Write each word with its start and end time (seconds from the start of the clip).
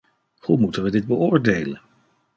Hoe 0.37 0.57
moeten 0.59 0.83
we 0.83 0.89
dit 0.91 1.05
beoordelen? 1.07 1.81